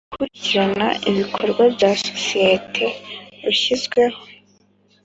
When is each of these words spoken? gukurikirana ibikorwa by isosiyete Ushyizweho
gukurikirana 0.03 0.87
ibikorwa 1.09 1.63
by 1.73 1.81
isosiyete 1.93 2.85
Ushyizweho 3.51 4.19